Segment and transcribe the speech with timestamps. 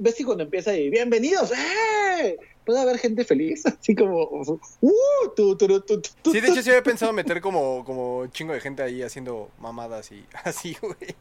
[0.00, 2.38] ves que cuando empieza y bienvenidos, ¡eh!
[2.64, 4.58] Puede haber gente feliz, así como, ¡uh!
[5.36, 8.82] Tu, tu, tu, sí, de hecho sí había pensado meter como, como chingo de gente
[8.82, 10.96] ahí haciendo mamadas y así, güey.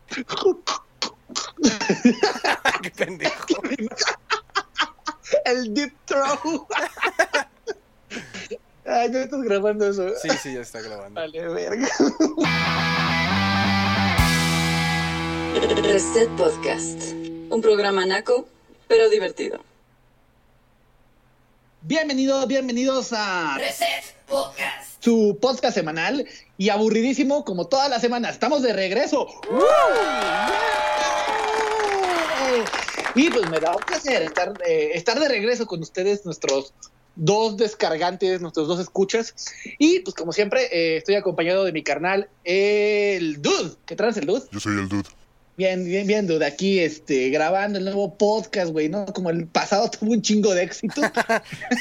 [2.82, 3.62] Qué pendejo.
[5.46, 6.68] El deep throw.
[8.86, 10.10] Ay, no estás grabando eso.
[10.22, 11.20] Sí, sí, ya está grabando.
[11.20, 11.88] Vale, verga.
[15.84, 17.14] Reset Podcast.
[17.50, 18.48] Un programa naco,
[18.90, 19.64] pero divertido.
[21.84, 25.02] Bienvenidos, bienvenidos a Reset Podcast.
[25.02, 26.28] Su podcast semanal
[26.58, 28.32] y aburridísimo como todas las semanas.
[28.34, 29.28] Estamos de regreso.
[33.14, 36.74] Y pues me da un placer estar, eh, estar de regreso con ustedes, nuestros
[37.16, 39.36] dos descargantes, nuestros dos escuchas.
[39.78, 43.76] Y pues como siempre, eh, estoy acompañado de mi carnal, el Dude.
[43.86, 44.48] ¿Qué traes el Dude?
[44.52, 45.10] Yo soy el Dude.
[45.60, 46.46] Bien, bien, bien, Dude.
[46.46, 49.06] Aquí este, grabando el nuevo podcast, güey, ¿no?
[49.08, 51.02] Como el pasado tuvo un chingo de éxito.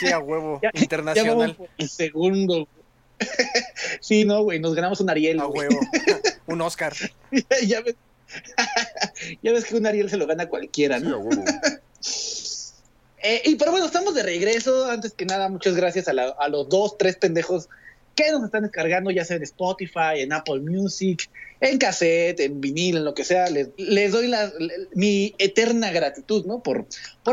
[0.00, 0.58] sí, a huevo.
[0.60, 1.56] Ya- Internacional.
[1.56, 2.66] ya el segundo.
[4.00, 5.38] sí, no, güey, nos ganamos un Ariel.
[5.38, 5.78] A huevo.
[6.48, 6.92] Un Oscar.
[7.68, 7.94] ya, ves,
[9.42, 11.14] ya ves que un Ariel se lo gana cualquiera, Sí, ¿no?
[11.14, 11.44] a huevo.
[13.22, 14.90] Eh, y pero bueno, estamos de regreso.
[14.90, 17.68] Antes que nada, muchas gracias a, la- a los dos, tres pendejos
[18.18, 21.30] que nos están descargando, ya sea en Spotify, en Apple Music,
[21.60, 23.48] en cassette, en vinil, en lo que sea.
[23.48, 24.32] Les, doy
[24.94, 26.60] mi eterna gratitud, ¿no?
[26.60, 26.86] Por,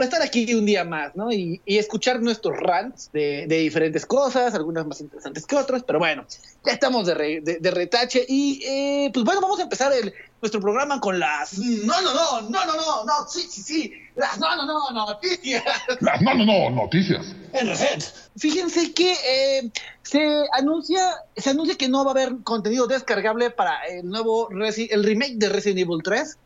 [0.03, 1.31] estar aquí un día más, ¿no?
[1.31, 6.27] Y, escuchar nuestros rants de, diferentes cosas, algunas más interesantes que otras, pero bueno,
[6.63, 8.23] ya estamos de retache.
[8.27, 10.13] Y eh, pues bueno, vamos a empezar el,
[10.45, 11.57] nuestro programa con las.
[11.57, 13.93] No, no, no, no, no, no, no, sí, sí, sí.
[14.15, 15.63] Las no, no, no, noticias.
[15.99, 17.25] Las no, no, no, noticias.
[17.53, 18.03] En Reset.
[18.37, 19.71] Fíjense que eh,
[20.03, 24.87] se anuncia se anuncia que no va a haber contenido descargable para el nuevo Resi-
[24.91, 26.37] el remake de Resident Evil 3.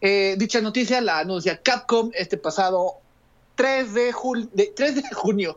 [0.00, 3.01] Eh, dicha noticia la anuncia Capcom este pasado
[3.62, 5.56] 3 de, jul- de, 3 de junio.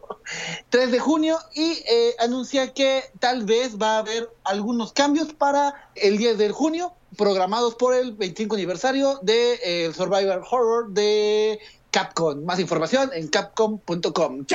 [0.69, 5.89] 3 de junio y eh, anuncia que tal vez va a haber algunos cambios para
[5.95, 11.59] el 10 de junio programados por el 25 aniversario de eh, el Survivor Horror de
[11.89, 12.43] Capcom.
[12.45, 14.45] Más información en capcom.com.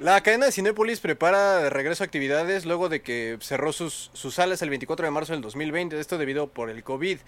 [0.00, 4.62] La cadena de Cinépolis prepara de regreso actividades luego de que cerró sus, sus salas
[4.62, 7.18] el 24 de marzo del 2020, esto debido por el COVID.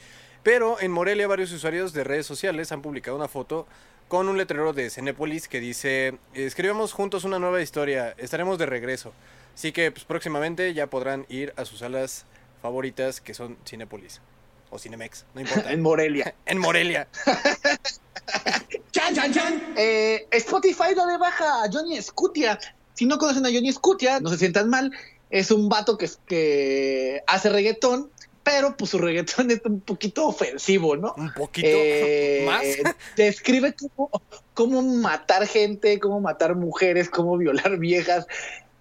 [0.43, 3.67] Pero en Morelia varios usuarios de redes sociales han publicado una foto
[4.11, 9.13] con un letrero de Cinépolis que dice, escribamos juntos una nueva historia, estaremos de regreso.
[9.55, 12.27] Así que pues, próximamente ya podrán ir a sus salas
[12.61, 14.21] favoritas que son Cinépolis
[14.71, 15.73] o Cinemex, no importa.
[15.73, 16.35] En Morelia.
[16.47, 17.09] en Morelia.
[19.77, 22.59] Eh, Spotify lo de baja a Johnny Scutia.
[22.95, 24.93] Si no conocen a Johnny Scutia, no se sientan mal.
[25.31, 28.11] Es un vato que, que hace reggaetón,
[28.43, 31.15] pero pues su reggaetón es un poquito ofensivo, ¿no?
[31.17, 32.63] Un poquito Eh, más.
[33.17, 34.11] Describe cómo,
[34.55, 38.27] cómo matar gente, cómo matar mujeres, cómo violar viejas.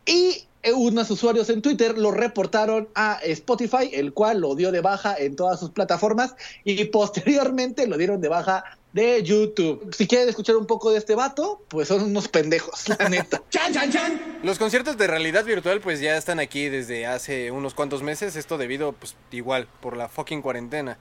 [0.05, 4.81] Y eh, unos usuarios en Twitter lo reportaron a Spotify, el cual lo dio de
[4.81, 8.63] baja en todas sus plataformas y posteriormente lo dieron de baja
[8.93, 9.93] de YouTube.
[9.95, 13.41] Si quieren escuchar un poco de este vato, pues son unos pendejos, la neta.
[14.43, 18.57] Los conciertos de realidad virtual pues ya están aquí desde hace unos cuantos meses, esto
[18.57, 20.97] debido pues igual por la fucking cuarentena.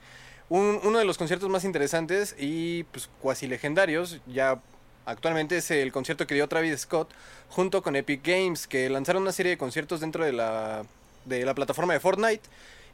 [0.49, 4.59] Un- uno de los conciertos más interesantes y pues cuasi legendarios ya
[5.05, 7.09] actualmente es el concierto que dio Travis Scott
[7.49, 10.83] junto con Epic Games que lanzaron una serie de conciertos dentro de la,
[11.25, 12.41] de la plataforma de Fortnite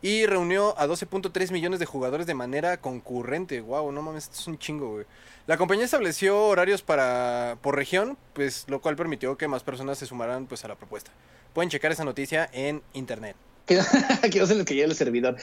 [0.05, 3.59] y reunió a 12.3 millones de jugadores de manera concurrente.
[3.61, 5.05] Wow, no mames, esto es un chingo, güey.
[5.47, 10.05] La compañía estableció horarios para por región, pues lo cual permitió que más personas se
[10.05, 11.09] sumaran pues a la propuesta.
[11.55, 13.35] Pueden checar esa noticia en internet.
[13.65, 13.81] Que,
[14.29, 15.37] que no se les cayó el servidor.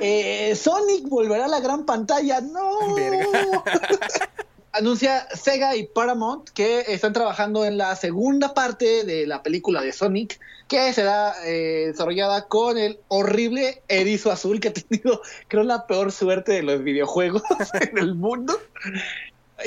[0.00, 2.40] Eh, Sonic volverá a la gran pantalla.
[2.40, 2.94] No.
[2.96, 3.28] Verga.
[4.78, 9.92] Anuncia Sega y Paramount que están trabajando en la segunda parte de la película de
[9.92, 15.88] Sonic, que será eh, desarrollada con el horrible erizo azul que ha tenido, creo, la
[15.88, 17.42] peor suerte de los videojuegos
[17.80, 18.56] en el mundo.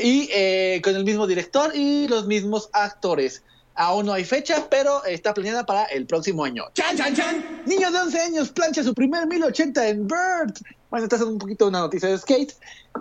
[0.01, 3.43] Y eh, con el mismo director y los mismos actores.
[3.75, 6.63] Aún no hay fecha, pero está planeada para el próximo año.
[7.65, 10.53] Niño de 11 años plancha su primer 1080 en Bird.
[10.89, 12.53] Bueno, esta es un poquito una noticia de skate.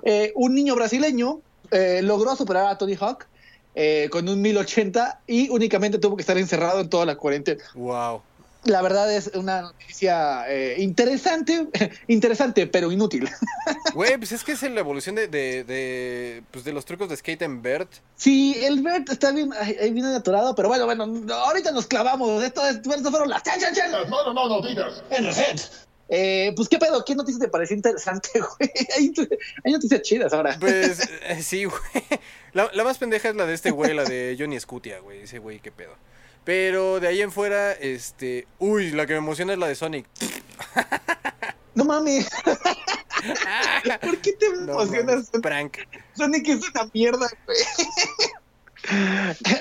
[0.03, 1.41] Eh, un niño brasileño
[1.71, 3.27] eh, logró superar a Tony Hawk
[3.75, 7.63] eh, con un 1080 y únicamente tuvo que estar encerrado en toda la cuarentena.
[7.75, 8.23] Wow.
[8.65, 11.67] La verdad es una noticia eh, interesante,
[12.09, 13.27] interesante, pero inútil.
[13.95, 17.17] Güey, pues es que es la evolución de, de, de, pues de los trucos de
[17.17, 17.91] skate en Bert.
[18.17, 19.51] Sí, el Bird está bien,
[19.93, 22.43] bien atorado, pero bueno, bueno, no, ahorita nos clavamos.
[22.45, 24.69] Esto, es- esto fueron las no, no, no.
[25.11, 25.61] En reset.
[26.13, 27.05] Eh, pues, ¿qué pedo?
[27.05, 28.29] ¿Qué noticia te pareció interesante,
[28.59, 28.71] güey?
[28.99, 29.13] Hay,
[29.65, 30.57] hay noticias chidas ahora.
[30.59, 31.81] Pues eh, sí, güey.
[32.53, 35.23] La, la más pendeja es la de este güey, la de Johnny Scutia, güey.
[35.23, 35.95] Ese güey, qué pedo.
[36.45, 38.47] Pero de ahí en fuera, este.
[38.59, 40.07] Uy, la que me emociona es la de Sonic.
[41.73, 42.29] No mames.
[44.01, 45.07] ¿Por qué te No, emocionas?
[45.07, 45.77] mames, prank.
[46.17, 47.59] Sonic es una mierda, güey.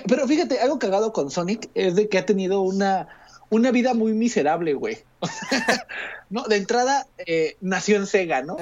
[0.07, 3.07] Pero fíjate, algo cagado con Sonic es de que ha tenido una,
[3.49, 4.97] una vida muy miserable, güey.
[6.29, 8.57] No, de entrada eh, nació en Sega, ¿no?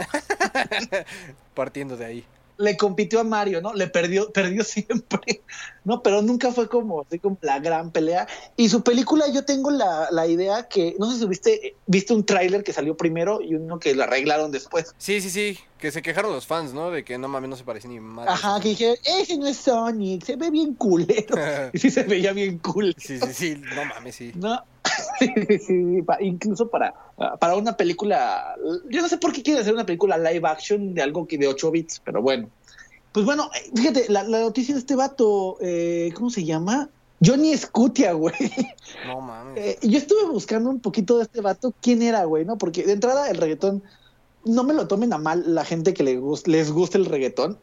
[1.54, 2.24] Partiendo de ahí.
[2.60, 3.74] Le compitió a Mario, ¿no?
[3.74, 5.42] Le perdió, perdió siempre,
[5.84, 6.02] ¿no?
[6.02, 8.26] Pero nunca fue como, así como la gran pelea.
[8.56, 12.26] Y su película, yo tengo la, la idea que, no sé si viste, viste un
[12.26, 14.96] tráiler que salió primero y uno que lo arreglaron después.
[14.98, 15.60] Sí, sí, sí.
[15.78, 16.90] Que se quejaron los fans, ¿no?
[16.90, 18.32] De que no mames, no se parecía ni madre.
[18.32, 21.36] Ajá, que dije, ese no es Sonic, se ve bien culero.
[21.74, 22.96] Y sí se veía bien cool.
[22.98, 23.62] Sí, sí, sí.
[23.76, 24.32] No mames, sí.
[24.36, 24.64] No,
[26.22, 26.94] incluso para,
[27.40, 28.56] para una película,
[28.90, 31.48] yo no sé por qué quieren hacer una película live action de algo que de
[31.48, 32.50] 8 bits, pero bueno.
[33.12, 36.90] Pues bueno, eh, fíjate, la, la noticia de este vato, eh, ¿cómo se llama?
[37.26, 38.36] Johnny Scutia, güey.
[39.08, 39.58] No mames.
[39.58, 42.58] Eh, yo estuve buscando un poquito de este vato, quién era, güey, ¿no?
[42.60, 43.82] Porque de entrada el reggaetón,
[44.46, 47.58] no me lo tomen a mal la gente que le gus- les gusta el reggaetón,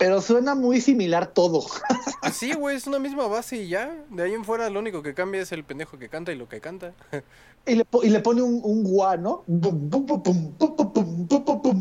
[0.00, 1.64] pero suena muy similar todo.
[2.32, 4.04] Sí, güey, es una misma base y ya.
[4.10, 6.48] De ahí en fuera lo único que cambia es el pendejo que canta y lo
[6.48, 6.92] que canta.
[7.66, 9.44] Y le, po y le pone un, un gua, ¿no?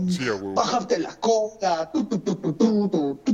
[0.09, 1.89] Sí, Bájate la conga.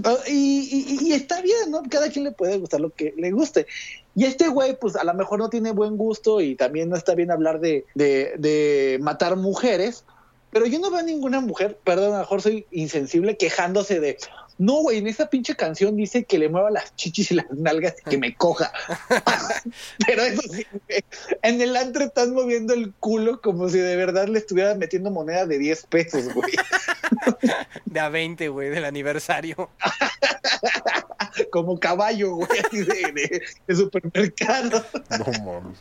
[0.04, 1.82] Ah, y, y, y, está bien, ¿no?
[1.90, 3.66] Cada quien le puede gustar lo que le guste.
[4.14, 7.16] Y este güey, pues a lo mejor no tiene buen gusto y también no está
[7.16, 10.06] bien hablar de, de, de matar mujeres.
[10.52, 14.18] Pero yo no veo a ninguna mujer, perdón, a lo mejor soy insensible, quejándose de,
[14.58, 17.96] no, güey, en esa pinche canción dice que le mueva las chichis y las nalgas
[18.06, 18.72] y que me coja.
[20.08, 21.04] Pero eso sí, güey,
[21.42, 25.46] en el antro están moviendo el culo como si de verdad le estuvieran metiendo moneda
[25.46, 26.54] de 10 pesos, güey.
[27.86, 29.70] De a 20, güey, del aniversario.
[31.52, 34.86] Como caballo, güey, así de, de- de supermercado.
[35.10, 35.80] No mames.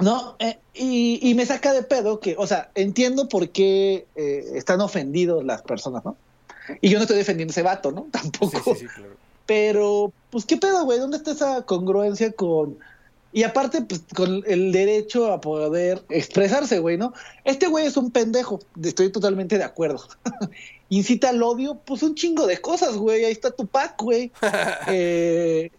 [0.00, 4.44] No, eh, y, y me saca de pedo que, o sea, entiendo por qué eh,
[4.54, 6.16] están ofendidos las personas, ¿no?
[6.80, 8.02] Y yo no estoy defendiendo ese vato, ¿no?
[8.12, 8.74] Sí, Tampoco.
[8.74, 9.16] sí, sí, claro.
[9.46, 10.98] Pero, pues, ¿qué pedo, güey?
[10.98, 12.78] ¿Dónde está esa congruencia con...
[13.32, 17.12] Y aparte, pues, con el derecho a poder expresarse, güey, ¿no?
[17.44, 20.06] Este güey es un pendejo, estoy totalmente de acuerdo.
[20.88, 23.24] Incita al odio, pues un chingo de cosas, güey.
[23.24, 24.30] Ahí está Tupac, güey.
[24.88, 25.70] eh,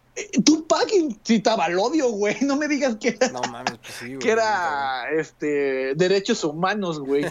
[0.43, 2.35] Tupac incitaba al odio, güey.
[2.41, 4.19] No me digas que era No mames, pues sí, güey.
[4.19, 7.25] que era este derechos humanos, güey.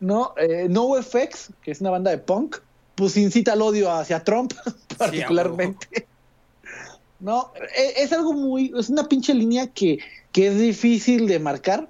[0.00, 2.58] No, eh, NoFX, que es una banda de punk,
[2.94, 4.52] pues incita al odio hacia Trump,
[4.98, 6.06] particularmente.
[7.20, 9.98] no, e- es, algo muy, es una pinche línea que,
[10.32, 11.88] que es difícil de marcar.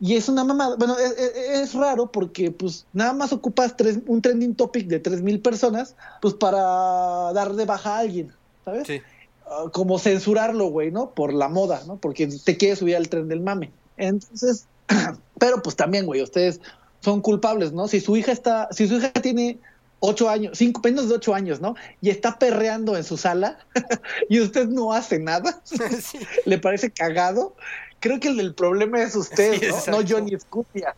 [0.00, 3.98] Y es una mamada, bueno, es, es- es raro porque pues nada más ocupas tres,
[4.06, 8.32] un trending topic de 3.000 personas, pues para dar de baja a alguien,
[8.64, 8.86] ¿sabes?
[8.88, 9.00] Sí.
[9.46, 11.10] Ah, como censurarlo, güey, ¿no?
[11.10, 11.98] Por la moda, ¿no?
[11.98, 13.70] Porque te quiere subir al tren del mame.
[13.96, 14.66] Entonces,
[15.38, 16.60] pero pues también, güey, ustedes
[17.00, 17.86] son culpables, ¿no?
[17.86, 19.58] Si su hija está, si su hija tiene
[20.04, 21.76] ocho años, cinco, menos de ocho años, ¿no?
[22.00, 23.58] Y está perreando en su sala
[24.28, 25.62] y usted no hace nada,
[26.02, 26.18] Sí.
[26.44, 27.54] le parece cagado.
[28.00, 29.98] Creo que el del problema es usted, Sí, ¿no?
[30.02, 30.96] No Johnny Scutia,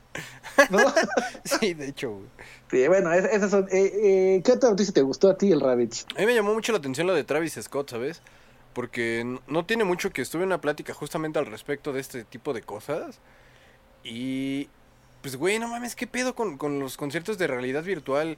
[0.70, 0.78] ¿no?
[1.44, 2.24] Sí, de hecho, güey.
[2.70, 3.68] sí, bueno, es- esas son.
[3.70, 3.92] eh,
[4.36, 6.06] eh, ¿Qué otra noticia te gustó a ti, el Rabbits?
[6.16, 8.22] A mí me llamó mucho la atención la de Travis Scott, ¿sabes?
[8.72, 12.54] Porque no tiene mucho que estuve en una plática justamente al respecto de este tipo
[12.54, 13.18] de cosas.
[14.02, 14.68] Y
[15.22, 18.36] pues, güey, no mames, ¿qué pedo con, con los conciertos de realidad virtual?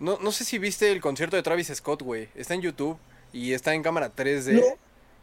[0.00, 2.28] No, no sé si viste el concierto de Travis Scott, güey.
[2.34, 2.98] Está en YouTube
[3.32, 4.52] y está en cámara 3D.
[4.54, 4.62] No.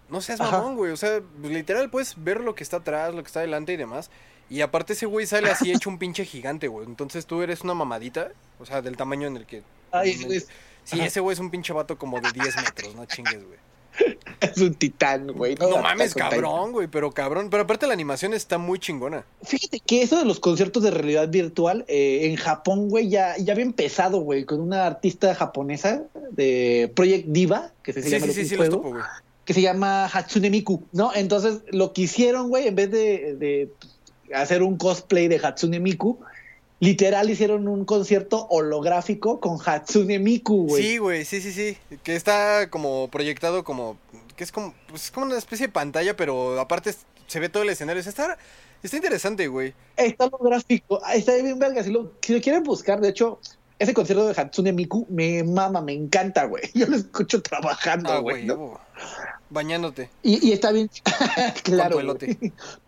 [0.09, 0.57] No, seas Ajá.
[0.57, 0.91] mamón, güey.
[0.91, 3.77] O sea, pues, literal puedes ver lo que está atrás, lo que está adelante y
[3.77, 4.09] demás.
[4.49, 6.85] Y aparte ese güey sale así hecho un pinche gigante, güey.
[6.85, 9.63] Entonces tú eres una mamadita, o sea, del tamaño en el que...
[9.91, 10.47] Ay, es,
[10.83, 11.05] Sí, Ajá.
[11.07, 13.59] ese güey es un pinche vato como de 10 metros, no chingues, güey.
[14.41, 15.55] es un titán, güey.
[15.55, 17.49] No, mames, cabrón, güey, pero cabrón.
[17.49, 19.25] Pero aparte la animación está muy chingona.
[19.43, 23.53] Fíjate que eso de los conciertos de realidad virtual eh, en Japón, güey, ya, ya
[23.53, 28.45] había empezado, güey, con una artista japonesa de Project Diva, que se Sí, llama sí,
[28.45, 29.03] sí, juego, topo, güey.
[29.45, 31.11] que se llama Hatsune Miku, ¿no?
[31.13, 33.69] Entonces, lo que hicieron, güey, en vez de, de
[34.33, 36.19] hacer un cosplay de Hatsune Miku,
[36.81, 40.83] literal hicieron un concierto holográfico con Hatsune Miku, güey.
[40.83, 41.77] Sí, güey, sí, sí, sí.
[42.03, 43.97] Que está como proyectado como...
[44.35, 46.93] Que es como, pues, es como una especie de pantalla, pero aparte
[47.27, 48.01] se ve todo el escenario.
[48.01, 48.37] Está,
[48.81, 49.73] está interesante, güey.
[49.95, 51.83] Está holográfico, ah, está bien verga.
[51.83, 53.39] Si lo, si lo quieren buscar, de hecho,
[53.77, 56.63] ese concierto de Hatsune Miku me mama, me encanta, güey.
[56.73, 58.47] Yo lo escucho trabajando, Ah, güey.
[59.51, 60.09] Bañándote.
[60.23, 60.89] y, y está bien,
[61.63, 61.97] claro.
[61.97, 62.53] Con tu elote.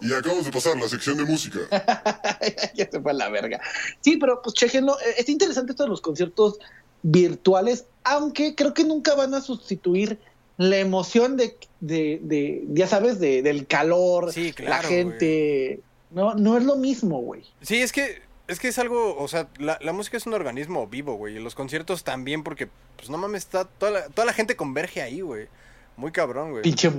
[0.00, 1.60] Y acabamos de pasar la sección de música.
[2.74, 3.60] ya se fue a la verga.
[4.00, 4.98] Sí, pero pues chequenlo.
[5.00, 6.58] Eh, está interesante esto de los conciertos
[7.02, 10.18] virtuales, aunque creo que nunca van a sustituir
[10.56, 15.80] la emoción de, de, de ya sabes, de, del calor, sí, claro, la gente.
[16.10, 17.42] No, no es lo mismo, güey.
[17.62, 20.86] Sí, es que es que es algo, o sea, la, la música es un organismo
[20.86, 24.32] vivo, güey, y los conciertos también porque pues no mames, está toda la, toda la
[24.32, 25.48] gente converge ahí, güey.
[25.96, 26.62] Muy cabrón, güey.
[26.62, 26.90] Pinche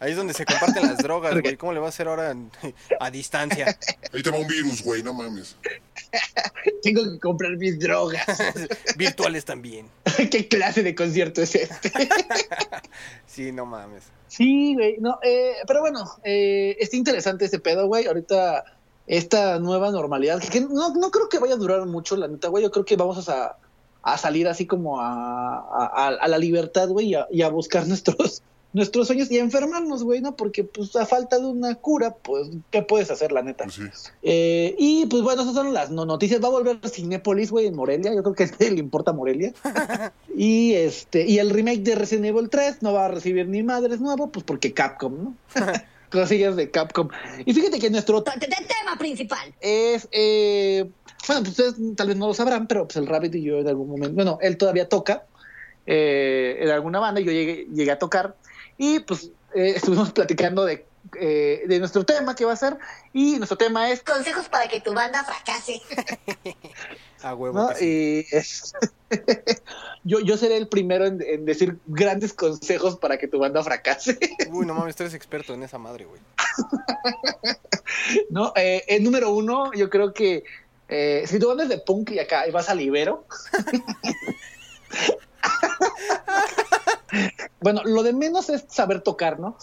[0.00, 1.56] Ahí es donde se comparten las drogas, güey.
[1.56, 2.50] ¿Cómo le va a hacer ahora en-
[2.98, 3.78] a distancia?
[4.12, 5.56] Ahí te va un virus, güey, no mames.
[6.82, 8.26] Tengo que comprar mis drogas.
[8.96, 9.88] Virtuales también.
[10.30, 11.92] ¿Qué clase de concierto es este?
[13.26, 14.02] Sí, no mames.
[14.26, 18.06] Sí, güey, no, eh, pero bueno, eh, está interesante ese pedo, güey.
[18.06, 18.64] Ahorita
[19.06, 22.62] esta nueva normalidad, que no, no creo que vaya a durar mucho, la neta, güey.
[22.62, 23.56] Yo creo que vamos a,
[24.02, 27.86] a salir así como a, a, a la libertad, güey, y a, y a buscar
[27.88, 28.42] nuestros
[28.74, 30.34] nuestros sueños y a enfermarnos, güey, ¿no?
[30.34, 33.64] Porque pues a falta de una cura, pues, ¿qué puedes hacer, la neta?
[33.64, 33.82] Pues sí.
[34.22, 36.42] Eh, y pues bueno, esas son las no- noticias.
[36.42, 38.14] Va a volver Cinépolis, güey, en Morelia.
[38.14, 39.52] Yo creo que a nadie le importa Morelia.
[40.34, 44.00] y este, y el remake de Resident Evil 3 no va a recibir ni madres
[44.00, 45.36] nuevo, pues porque Capcom, ¿no?
[46.12, 47.08] Cosillas de Capcom.
[47.44, 49.54] Y fíjate que nuestro Tema principal.
[49.60, 50.88] es, eh,
[51.26, 53.68] bueno, pues ustedes tal vez no lo sabrán, pero pues el Rabbit y yo en
[53.68, 55.24] algún momento, bueno, él todavía toca
[55.86, 58.36] eh, en alguna banda y yo llegué, llegué a tocar
[58.78, 60.86] y pues eh, estuvimos platicando de,
[61.18, 62.76] eh, de nuestro tema que va a ser
[63.12, 65.80] y nuestro tema es Consejos para que tu banda fracase.
[67.22, 67.58] A huevo.
[67.58, 67.68] ¿no?
[67.68, 68.26] que sí.
[68.30, 68.72] Y es-
[70.04, 74.18] yo, yo seré el primero en, en decir grandes consejos para que tu banda fracase,
[74.50, 76.20] Uy, no mames, tú eres experto en esa madre, güey.
[78.30, 78.52] ¿no?
[78.56, 80.44] Eh, el número uno, yo creo que
[80.88, 83.24] eh, si tu banda es de punk y acá y vas al Ibero,
[87.60, 89.56] bueno, lo de menos es saber tocar, ¿no?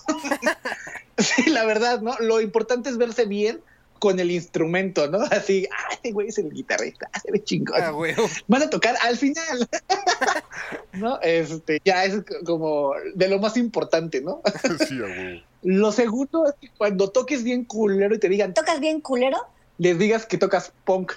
[1.18, 2.16] sí, la verdad, ¿no?
[2.20, 3.62] Lo importante es verse bien
[4.00, 5.20] con el instrumento, ¿no?
[5.32, 7.82] Así, ah, este güey es el guitarrista, se ve chingón.
[7.82, 8.28] A huevo.
[8.48, 9.70] van a tocar al final.
[10.94, 11.20] ¿No?
[11.22, 12.16] Este, ya es
[12.46, 14.42] como de lo más importante, ¿no?
[14.88, 15.42] sí, huevo.
[15.62, 19.38] Lo segundo es que cuando toques bien culero y te digan, ¿Tocas bien culero?
[19.78, 21.14] les digas que tocas punk.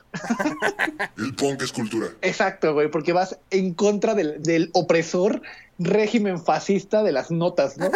[1.19, 2.09] El punk es cultura.
[2.23, 5.43] Exacto, güey, porque vas en contra del, del opresor
[5.81, 7.91] régimen fascista de las notas, ¿no?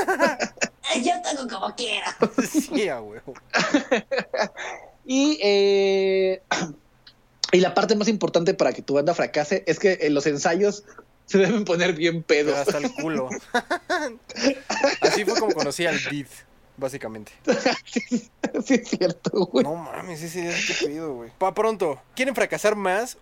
[1.03, 2.17] Yo toco como quiera.
[2.51, 3.35] Sí, a huevo.
[5.09, 6.43] Y, eh,
[7.53, 10.83] y la parte más importante para que tu banda fracase es que en los ensayos
[11.27, 12.59] se deben poner bien Pero pedos.
[12.67, 13.29] hasta el culo.
[15.01, 16.27] Así fue como conocí al Beat,
[16.77, 17.31] básicamente.
[17.85, 18.29] sí,
[18.65, 19.63] sí es cierto, güey.
[19.63, 21.31] No mames, ese día qué pedo, güey.
[21.39, 22.01] Pa' pronto.
[22.17, 23.17] ¿Quieren fracasar más?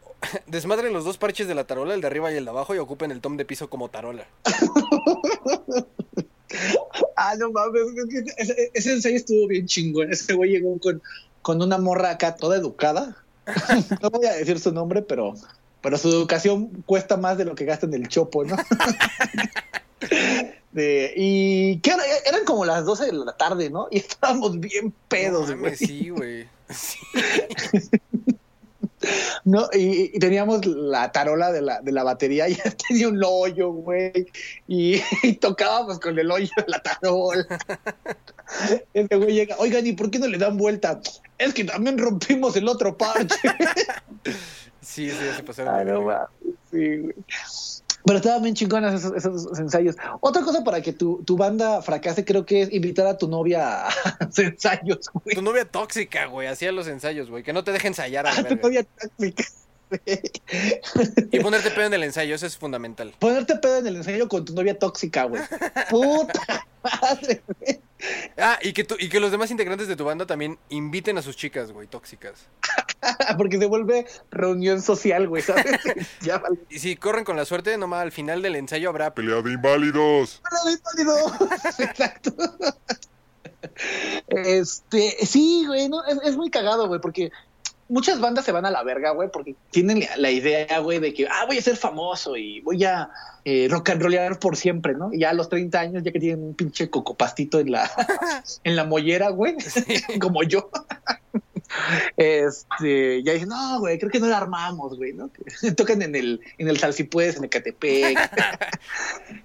[0.47, 2.79] Desmadren los dos parches de la tarola, el de arriba y el de abajo, y
[2.79, 4.27] ocupen el tom de piso como tarola.
[7.17, 7.83] Ah, no mames,
[8.37, 10.13] ese, ese ensayo estuvo bien chingón.
[10.13, 11.03] Ese güey llegó con,
[11.43, 13.17] con una morra acá toda educada.
[14.03, 15.35] no voy a decir su nombre, pero,
[15.81, 18.57] pero su educación cuesta más de lo que gasta en el chopo, ¿no?
[20.73, 23.87] De- y que era- eran como las 12 de la tarde, ¿no?
[23.93, 25.77] Y estábamos bien pedos, güey.
[25.77, 26.49] sí, güey.
[26.69, 26.99] Sí.
[29.45, 29.69] ¿no?
[29.73, 32.57] Y, y teníamos la tarola de la, de la batería y
[32.89, 34.27] tenía un hoyo, güey.
[34.69, 37.47] Y, y tocábamos con el hoyo de la tarola.
[38.93, 41.01] Este güey llega, oigan, ¿y por qué no le dan vuelta?
[41.39, 43.37] Es que también rompimos el otro parche.
[44.85, 45.87] Sí, sí, se pasaron.
[45.87, 46.29] De no
[46.71, 47.15] sí, güey.
[48.05, 49.97] Pero estaban bien chingonas esos, esos ensayos.
[50.21, 53.87] Otra cosa para que tu, tu banda fracase, creo que es invitar a tu novia
[53.87, 55.35] a los ensayos, güey.
[55.35, 57.43] Tu novia tóxica, güey, hacía los ensayos, güey.
[57.43, 59.45] Que no te deje ensayar a la tu novia tóxica.
[61.31, 63.15] Y ponerte pedo en el ensayo, eso es fundamental.
[63.19, 65.43] Ponerte pedo en el ensayo con tu novia tóxica, güey.
[65.91, 67.81] Puta madre, güey.
[68.39, 71.23] Ah, y que, tú, y que los demás integrantes de tu banda también inviten a
[71.23, 72.47] sus chicas, güey, tóxicas.
[73.39, 75.65] Porque se vuelve reunión social, güey, ¿sabes?
[76.21, 76.59] ya vale.
[76.69, 79.15] Y si corren con la suerte, nomás al final del ensayo habrá...
[79.15, 80.43] Pelea de inválidos.
[80.51, 81.49] Órale, válido.
[81.79, 82.35] Exacto.
[84.29, 87.31] Este, sí, güey, no, es, es muy cagado, güey, porque
[87.95, 91.29] muchas bandas se van a la verga, güey, porque tienen la, idea, güey, de que,
[91.29, 93.09] ah, voy a ser famoso y voy a
[93.45, 95.15] eh, rock and rollear por siempre, ¿no?
[95.15, 97.89] Y ya a los 30 años, ya que tienen un pinche cocopastito en la,
[98.65, 99.55] en la mollera, güey,
[100.21, 100.71] como yo.
[102.17, 105.29] Este, ya dicen, no, güey, creo que no la armamos, güey, ¿no?
[105.77, 108.17] Tocan en el, en el Salsipuedes, en Ecatepec.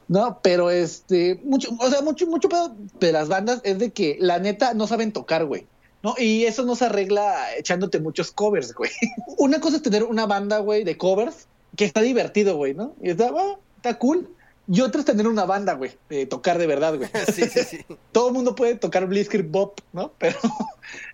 [0.08, 4.18] no, pero este, mucho, o sea, mucho, mucho pedo de las bandas es de que
[4.20, 5.66] la neta no saben tocar, güey.
[6.02, 6.16] ¿No?
[6.18, 8.92] Y eso no se arregla echándote muchos covers, güey.
[9.38, 12.96] Una cosa es tener una banda, güey, de covers, que está divertido, güey, ¿no?
[13.02, 14.30] Y está, ah, está cool.
[14.72, 17.10] Y otra es tener una banda, güey, de tocar de verdad, güey.
[17.34, 17.86] Sí, sí, sí.
[18.12, 20.14] Todo el mundo puede tocar Blitzkrieg Bop, ¿no?
[20.20, 20.38] Pero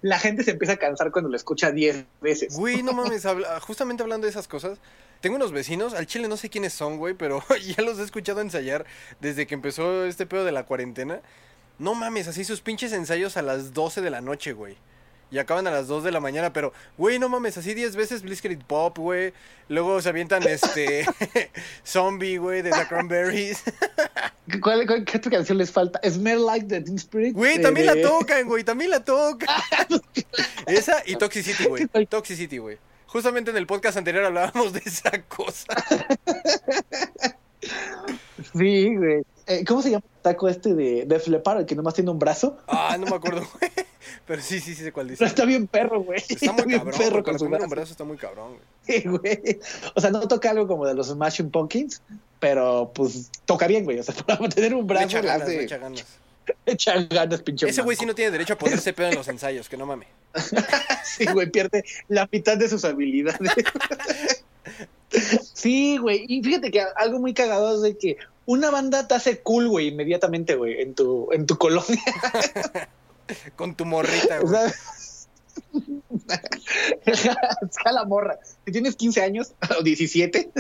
[0.02, 2.56] la gente se empieza a cansar cuando lo escucha 10 veces.
[2.58, 4.78] Güey, no mames, habla- justamente hablando de esas cosas,
[5.22, 7.42] tengo unos vecinos, al chile no sé quiénes son, güey, pero
[7.78, 8.86] ya los he escuchado ensayar
[9.22, 11.22] desde que empezó este pedo de la cuarentena.
[11.80, 14.78] No mames, así sus pinches ensayos a las 12 de la noche, güey.
[15.32, 18.22] Y acaban a las 2 de la mañana, pero, güey, no mames, así 10 veces
[18.22, 19.34] Blitzkrieg Pop, güey.
[19.68, 21.06] Luego se avientan este
[21.84, 23.64] Zombie, güey, de The Cranberries.
[24.62, 26.00] ¿Cuál, cuál- qué otra canción les falta?
[26.10, 27.34] Smell Like the Teen Spirit.
[27.34, 29.50] Güey, eh, también la tocan, güey, también la tocan.
[30.68, 31.88] Esa y Toxicity, güey.
[32.08, 32.78] Toxicity, güey.
[33.08, 35.66] Justamente en el podcast anterior hablábamos de esa cosa.
[38.58, 39.24] Sí, güey.
[39.48, 42.18] Eh, ¿Cómo se llama el taco este de Def Leppard, el que nomás tiene un
[42.18, 42.58] brazo?
[42.68, 43.72] Ah, no me acuerdo, güey.
[44.28, 45.26] Pero sí, sí, sí sé cuál Pero dice.
[45.26, 46.24] está bien perro, güey.
[46.28, 47.64] Está muy bien cabrón, perro güey, con su brazo.
[47.66, 48.62] un brazo está muy cabrón, güey.
[49.02, 49.60] Sí, güey.
[49.96, 52.02] O sea, no toca algo como de los Smashing Pumpkins,
[52.40, 54.00] pero pues toca bien, güey.
[54.00, 56.06] O sea, para tener un brazo echa ganas, hace- echa ganas.
[56.66, 57.68] echa ganas, pinche.
[57.70, 60.08] Ese güey sí no tiene derecho a ponerse pedo en los ensayos, que no mames.
[61.04, 63.40] Sí, güey, pierde la mitad de sus habilidades.
[65.54, 66.26] Sí, güey.
[66.28, 69.88] Y fíjate que algo muy cagado es de que una banda te hace cool, güey,
[69.88, 72.04] inmediatamente, güey, en tu, en tu colonia.
[73.56, 74.72] Con tu morrita, O güey.
[77.14, 77.38] sea,
[77.84, 78.38] jala morra.
[78.66, 80.52] Si tienes 15 años o 17,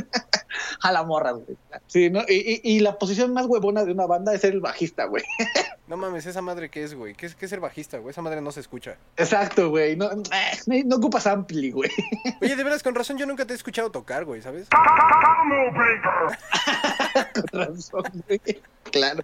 [0.79, 1.57] jala morra, güey.
[1.87, 2.21] Sí, ¿no?
[2.27, 5.23] Y, y- y la posición más huevona de una banda es ser el bajista, güey.
[5.87, 7.13] No mames, esa madre que es, güey.
[7.13, 8.11] ¿Qué es, qué es ser bajista, güey?
[8.11, 8.97] Esa madre no se escucha.
[9.17, 9.95] Exacto, güey.
[9.95, 11.91] No, eh, no ocupas ampli, güey.
[12.41, 14.67] Oye, de veras, con razón yo nunca te he escuchado tocar, güey, ¿sabes?
[17.33, 18.41] Con razón, güey.
[18.91, 19.23] Claro.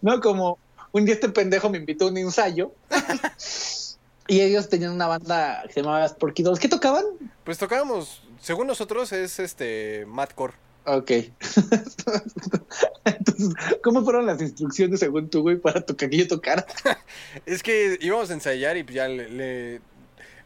[0.00, 0.58] No, como
[0.92, 2.72] un día este pendejo me invitó a un ensayo.
[4.26, 6.58] Y ellos tenían una banda que se llamaba Sporky Dolls.
[6.58, 7.04] ¿Qué tocaban?
[7.44, 10.54] Pues tocábamos, según nosotros, es este Madcore.
[10.86, 11.10] Ok.
[13.04, 16.64] Entonces, ¿cómo fueron las instrucciones según tú, güey, para tocar que yo tocara?
[17.46, 19.28] Es que íbamos a ensayar y pues ya le...
[19.28, 19.80] le-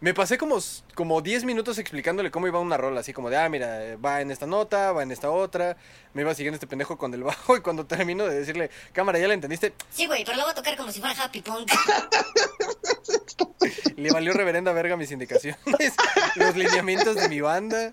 [0.00, 0.58] Me pasé como,
[0.94, 4.20] como 10 minutos explicándole cómo iba una rola, así como de, ah, mira, eh, va
[4.20, 5.76] en esta nota, va en esta otra.
[6.14, 9.26] Me iba siguiendo este pendejo con el bajo y cuando termino de decirle, cámara, ¿ya
[9.26, 9.72] la entendiste?
[9.90, 11.68] Sí, güey, pero lo voy a tocar como si fuera Happy Punk.
[13.96, 15.58] Le valió reverenda verga mis indicaciones,
[16.36, 17.92] los lineamientos de mi banda.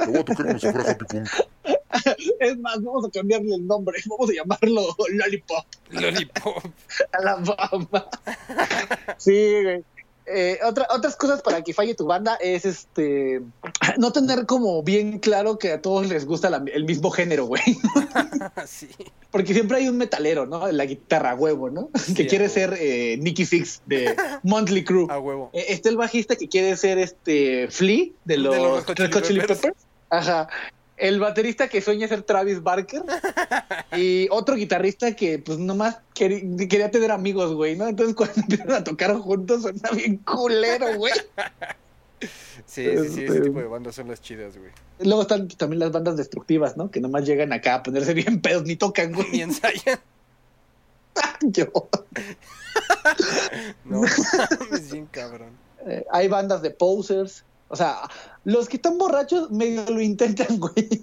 [0.00, 1.28] Lo voy a tocar como si fuera Happy Punk.
[2.38, 3.98] Es más, vamos a cambiarle el nombre.
[4.06, 6.64] Vamos a llamarlo Lollipop Lollipop.
[7.12, 8.10] a la bamba.
[9.16, 9.84] Sí, güey.
[10.26, 13.42] Eh, otra, otras cosas para que falle tu banda es este
[13.98, 17.62] no tener como bien claro que a todos les gusta la- el mismo género, güey.
[18.66, 18.88] sí.
[19.30, 20.70] Porque siempre hay un metalero, ¿no?
[20.72, 21.90] La guitarra huevo, ¿no?
[21.94, 25.06] Sí, que quiere ser eh, Nicky Six de Monthly Crew.
[25.10, 25.50] A huevo.
[25.52, 29.12] Eh, Está el bajista que quiere ser este Flea de los, los Red Hot Red
[29.12, 29.60] Hot Chili Chili Peppers.
[29.60, 29.86] Peppers.
[30.10, 30.48] Ajá.
[30.96, 33.02] El baterista que sueña ser Travis Barker.
[33.96, 37.88] y otro guitarrista que pues nomás queri- quería tener amigos, güey, ¿no?
[37.88, 41.12] Entonces cuando empiezan a tocar juntos suena bien culero, güey.
[42.66, 44.70] Sí, sí, sí, ese Este- tipo de bandas son las chidas, güey.
[45.00, 46.90] Luego están también las bandas destructivas, ¿no?
[46.90, 49.40] Que nomás llegan acá a ponerse bien pedos, ni tocan, Ni güey.
[49.42, 49.98] ensayan.
[51.42, 51.66] Yo.
[53.84, 55.50] No, mames, bien cabrón.
[55.86, 57.44] Eh, hay bandas de posers.
[57.68, 58.02] O sea,
[58.44, 61.02] los que están borrachos medio lo intentan, güey.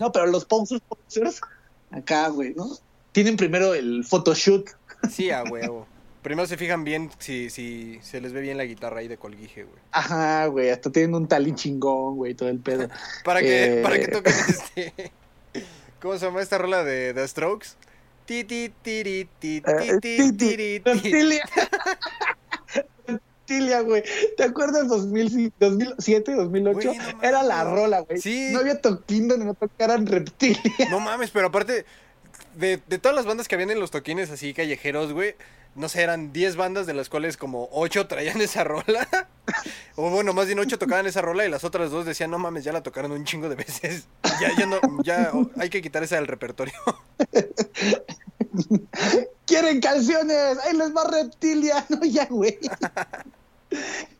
[0.00, 1.40] No, pero los posers,
[1.90, 2.70] acá, güey, ¿no?
[3.12, 4.70] Tienen primero el photoshoot.
[5.10, 5.86] Sí, a huevo.
[6.22, 9.64] Primero se fijan bien si, si se les ve bien la guitarra ahí de colguije,
[9.64, 9.78] güey.
[9.92, 12.88] Ajá, güey, hasta tienen un tali chingón, güey, todo el pedo.
[13.24, 13.82] Para que, Eh.
[13.82, 15.12] para que toquen este.
[16.00, 17.76] ¿Cómo se llama esta rola de The Strokes?
[18.24, 21.38] Ti, ti, tiri, ti, ti, Eh, ti, ti, ti.
[23.44, 23.80] Reptilia.
[23.80, 24.02] Güey.
[24.36, 26.88] ¿Te acuerdas 2000 2007, 2008?
[26.88, 27.22] Güey, no.
[27.22, 28.20] Era la rola, güey.
[28.20, 28.50] Sí.
[28.52, 30.60] No había toquín donde no tocaran Reptilia.
[30.90, 31.84] No mames, pero aparte,
[32.56, 35.34] de, de todas las bandas que habían en los toquines así callejeros, güey,
[35.74, 39.08] no sé, eran 10 bandas de las cuales como 8 traían esa rola.
[39.96, 42.64] O bueno, más bien 8 tocaban esa rola y las otras dos decían, no mames,
[42.64, 44.06] ya la tocaron un chingo de veces.
[44.40, 46.74] Ya, ya no, ya oh, hay que quitar esa del repertorio.
[49.46, 52.58] quieren canciones, ahí les va Reptilia, no ya, güey.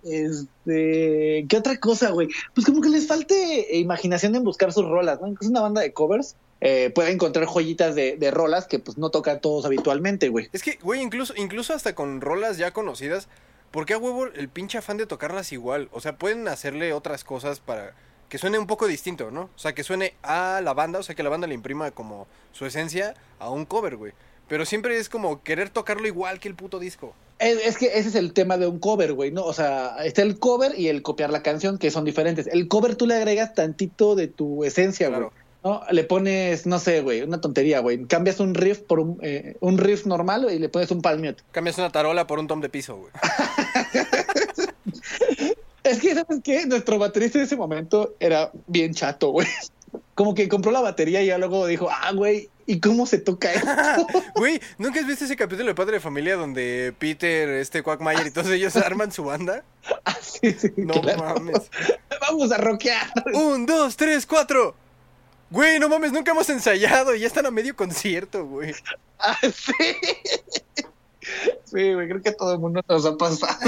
[0.02, 2.28] Este, ¿qué otra cosa, güey?
[2.54, 5.34] Pues como que les falte imaginación en buscar sus rolas, ¿no?
[5.40, 9.40] Es una banda de covers, eh, puede encontrar joyitas de, rolas que pues no tocan
[9.40, 10.48] todos habitualmente, güey.
[10.52, 13.28] Es que, güey, incluso, incluso hasta con rolas ya conocidas,
[13.70, 15.88] ¿por qué a huevo el pinche afán de tocarlas igual?
[15.92, 17.94] O sea, pueden hacerle otras cosas para
[18.30, 19.42] que suene un poco distinto, ¿no?
[19.42, 22.26] O sea, que suene a la banda, o sea, que la banda le imprima como
[22.52, 24.12] su esencia a un cover, güey.
[24.48, 27.14] Pero siempre es como querer tocarlo igual que el puto disco.
[27.38, 29.44] Es, es que ese es el tema de un cover, güey, ¿no?
[29.44, 32.46] O sea, está el cover y el copiar la canción, que son diferentes.
[32.46, 35.28] El cover tú le agregas tantito de tu esencia, güey.
[35.64, 35.82] ¿no?
[35.90, 38.04] Le pones, no sé, güey, una tontería, güey.
[38.04, 41.42] Cambias un riff por un, eh, un riff normal y le pones un palmiote.
[41.52, 43.12] Cambias una tarola por un tom de piso, güey.
[45.84, 46.64] Es que, ¿sabes qué?
[46.64, 49.46] Nuestro baterista en ese momento era bien chato, güey.
[50.14, 53.52] Como que compró la batería y ya luego dijo, ah, güey, ¿y cómo se toca
[53.52, 54.06] esto?
[54.34, 58.30] Güey, ¿nunca has visto ese capítulo de Padre de Familia donde Peter, este Quackmayer y
[58.30, 59.64] todos ellos arman su banda?
[60.06, 61.34] Ah, sí, sí, No claro.
[61.34, 61.70] mames.
[62.22, 63.06] Vamos a rockear.
[63.34, 64.74] Un, dos, tres, cuatro.
[65.50, 68.74] Güey, no mames, nunca hemos ensayado y ya están a medio concierto, güey.
[69.18, 69.74] Ah, sí.
[71.64, 73.58] Sí, güey, creo que a todo el mundo nos ha pasado.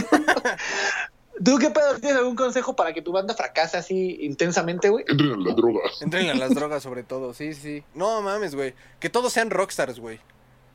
[1.45, 1.99] ¿Tú qué pedo?
[1.99, 5.05] ¿Tienes algún consejo para que tu banda fracase así intensamente, güey?
[5.09, 5.81] Entren a la droga.
[6.01, 7.83] Entren a las drogas sobre todo, sí, sí.
[7.95, 8.75] No mames, güey.
[9.01, 10.21] Que todos sean rockstars, güey.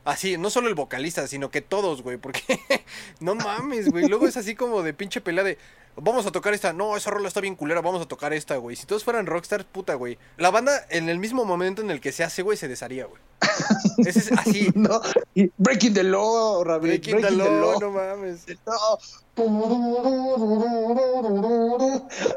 [0.04, 2.16] Así, no solo el vocalista, sino que todos, güey.
[2.16, 2.42] Porque
[3.20, 4.08] no mames, güey.
[4.08, 5.58] Luego es así como de pinche pelea de.
[5.96, 6.72] Vamos a tocar esta.
[6.72, 7.80] No, esa rola está bien culera.
[7.80, 8.76] Vamos a tocar esta, güey.
[8.76, 10.18] Si todos fueran rockstars, puta, güey.
[10.38, 13.20] La banda, en el mismo momento en el que se hace, güey, se desharía, güey.
[13.98, 14.72] Ese es así.
[14.74, 15.00] No,
[15.58, 17.04] Breaking the Law, Rabbit.
[17.04, 18.46] Breaking the law, no mames.
[18.66, 18.98] No.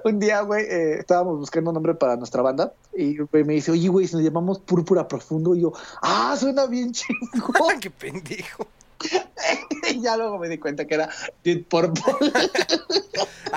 [0.03, 3.71] Un día, güey, eh, estábamos buscando un nombre para nuestra banda y güey, me dice,
[3.71, 7.79] oye, güey, si nos llamamos Púrpura Profundo, y yo, ah, suena bien chingón.
[7.81, 8.67] Qué pendejo.
[10.01, 11.09] ya luego me di cuenta que era
[11.43, 12.03] Dead Purple.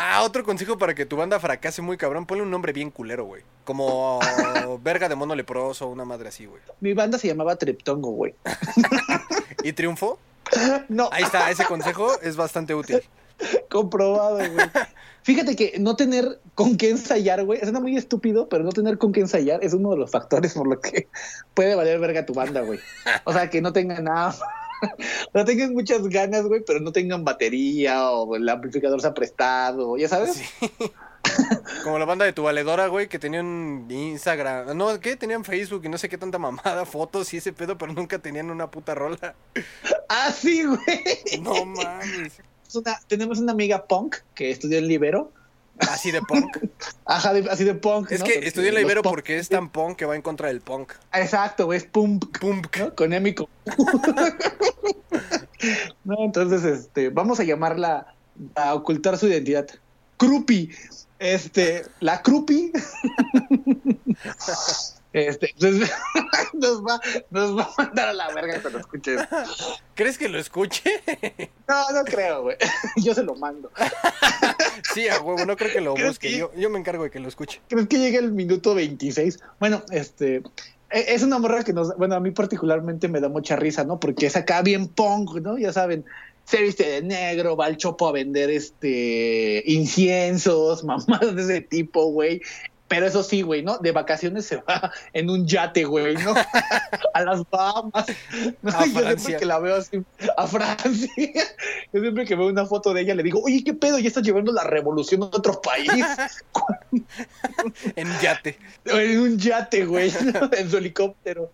[0.01, 2.25] Ah, otro consejo para que tu banda fracase muy cabrón.
[2.25, 3.43] Ponle un nombre bien culero, güey.
[3.65, 4.21] Como
[4.83, 6.63] verga de mono leproso o una madre así, güey.
[6.79, 8.33] Mi banda se llamaba Treptongo, güey.
[9.65, 10.21] ¿Y triunfó?
[10.89, 13.03] No, Ahí está, ese consejo es bastante útil.
[13.69, 14.71] comprobado, güey.
[15.23, 19.11] Fíjate que no tener con qué ensayar, güey, suena muy estúpido, pero no tener con
[19.13, 21.09] qué ensayar es uno de los factores por lo que
[21.55, 22.79] puede valer verga tu banda, güey.
[23.25, 24.35] O sea, que no tengan nada,
[25.35, 29.97] no tengan muchas ganas, güey, pero no tengan batería o el amplificador se ha prestado,
[29.97, 30.35] ya sabes.
[30.37, 30.55] Sí.
[31.85, 34.77] Como la banda de tu valedora, güey, que tenían Instagram.
[34.77, 35.17] No, ¿qué?
[35.17, 38.51] Tenían Facebook y no sé qué tanta mamada, fotos y ese pedo, pero nunca tenían
[38.51, 39.35] una puta rola.
[40.11, 41.41] Ah, sí, güey.
[41.43, 42.41] No mames.
[42.75, 45.33] Una- tenemos una amiga punk que estudió en Libero.
[45.81, 46.57] Así de punk.
[47.05, 48.11] Ajá, de- así de punk.
[48.13, 48.27] Es ¿no?
[48.27, 50.93] que estudié en la Ibero porque es tan punk que va en contra del punk.
[51.13, 52.39] Exacto, güey, es punk.
[52.39, 52.77] Punk.
[52.77, 52.95] ¿no?
[52.95, 53.11] Con
[56.05, 58.15] No, entonces, este, vamos a llamarla
[58.55, 59.67] a ocultar su identidad.
[60.17, 60.71] Crupi.
[61.19, 62.73] Este, la Crupi.
[65.13, 65.91] Este, entonces,
[66.53, 69.17] nos va, nos va a mandar a la verga cuando escuche.
[69.95, 71.03] ¿Crees que lo escuche?
[71.67, 72.57] No, no creo, güey.
[72.97, 73.71] Yo se lo mando.
[74.95, 76.29] Sí, a huevo, no creo que lo ¿Crees busque.
[76.29, 77.61] que- Yo, yo me encargo de que lo escuche.
[77.69, 79.39] ¿Crees que llegue el minuto 26?
[79.61, 80.37] Bueno, este,
[80.91, 83.99] e- es una morra que nos, bueno, a mí particularmente me da mucha risa, ¿no?
[84.01, 85.59] Porque es acá bien punk, ¿no?
[85.59, 86.05] Ya saben,
[86.45, 92.07] se viste de negro, va al chopo a vender este inciensos, mamadas de ese tipo,
[92.11, 92.41] güey.
[92.89, 93.79] Pero eso sí, güey, ¿no?
[93.79, 96.35] De vacaciones se va en un yate, güey, ¿no?
[97.15, 98.07] a las Bahamas.
[98.63, 98.71] ¿no?
[98.71, 99.39] A Yo siempre Francia.
[99.39, 100.03] que la veo así,
[100.37, 101.11] a Francia.
[101.93, 103.99] Yo siempre que veo una foto de ella le digo, oye, ¿qué pedo?
[103.99, 105.91] ¿Ya estás llevando la revolución a otro país?
[107.97, 108.59] En yate.
[108.87, 110.51] En un yate, güey, ¿no?
[110.57, 111.53] en su helicóptero.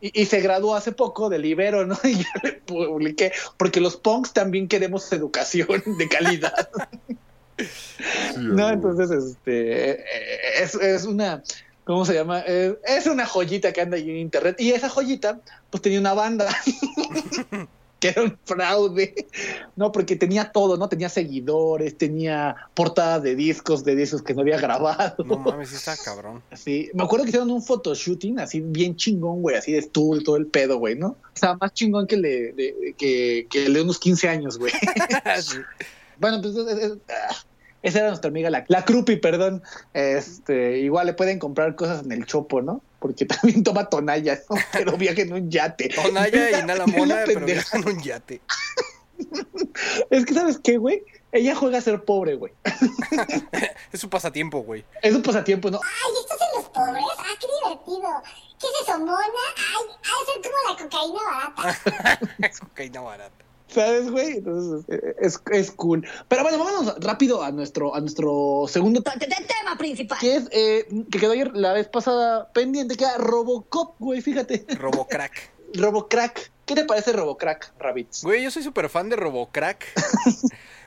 [0.00, 1.98] Y, y se graduó hace poco del Ibero, ¿no?
[2.04, 6.68] Y yo le publiqué, porque los punks también queremos educación de calidad,
[8.38, 8.70] ¿no?
[8.70, 10.04] Entonces, este, eh,
[10.60, 11.42] es, es una,
[11.84, 12.42] ¿cómo se llama?
[12.46, 14.56] Eh, es una joyita que anda ahí en internet.
[14.58, 15.40] Y esa joyita,
[15.70, 16.48] pues tenía una banda.
[18.04, 19.14] que era un fraude,
[19.76, 19.90] ¿no?
[19.90, 20.90] Porque tenía todo, ¿no?
[20.90, 25.24] Tenía seguidores, tenía portadas de discos, de discos que no había grabado.
[25.24, 26.42] No mames, está cabrón.
[26.54, 30.36] Sí, me acuerdo que hicieron un photoshooting así bien chingón, güey, así de estudio, todo
[30.36, 31.08] el pedo, güey, ¿no?
[31.08, 34.72] O sea, más chingón que le de, que, que el de unos 15 años, güey.
[35.40, 35.58] Sí.
[36.18, 37.34] Bueno, pues es- es- ah,
[37.82, 39.62] esa era nuestra amiga, la, la Crupi, perdón.
[39.92, 42.80] Este, igual le pueden comprar cosas en el chopo, ¿no?
[42.98, 44.56] Porque también toma tonalla, ¿no?
[44.72, 45.90] Pero viaja en un yate.
[45.90, 48.40] Tonaya y la Mona, pero viaja en un yate.
[50.10, 51.02] Es que, ¿sabes qué, güey?
[51.32, 52.52] Ella juega a ser pobre, güey.
[53.92, 54.84] Es su pasatiempo, güey.
[55.02, 55.80] Es un pasatiempo, ¿no?
[55.82, 57.04] Ay, ¿estás en los pobres?
[57.18, 58.22] Ah, qué divertido.
[58.60, 59.18] ¿Qué es eso, mona?
[59.18, 61.20] Ay, ha de ser como la cocaína
[61.56, 62.58] barata.
[62.60, 63.43] Cocaína barata.
[63.68, 64.36] ¿Sabes, güey?
[64.38, 64.84] Entonces,
[65.20, 66.06] es, es cool.
[66.28, 70.18] Pero bueno, vámonos rápido a nuestro, a nuestro segundo Te- te- Tema principal.
[70.20, 74.64] que es eh, que quedó ayer la vez pasada pendiente, que era Robocop, güey, fíjate.
[74.78, 75.50] Robocrack.
[75.74, 76.52] Robocrack.
[76.66, 78.22] ¿Qué te parece Robocrack, Rabbits?
[78.22, 79.86] Güey, yo soy súper fan de Robocrack.